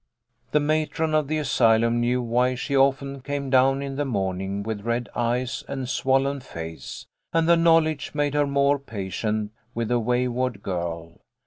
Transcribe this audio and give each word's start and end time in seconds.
The 0.49 0.59
matron 0.59 1.13
of 1.13 1.27
the 1.27 1.37
asylum 1.37 1.99
knew 1.99 2.23
why 2.23 2.55
she 2.55 2.75
often 2.75 3.21
came 3.21 3.51
down 3.51 3.83
in 3.83 3.97
the 3.97 4.03
morning 4.03 4.63
with 4.63 4.81
red 4.81 5.09
eyes 5.13 5.63
and 5.67 5.87
swollen 5.87 6.39
face, 6.39 7.05
and 7.31 7.47
the 7.47 7.55
knowledge 7.55 8.15
made 8.15 8.33
her 8.33 8.47
more 8.47 8.79
patient 8.79 9.51
with 9.75 9.89
the 9.89 9.99
wayward 9.99 10.63
girl. 10.63 11.19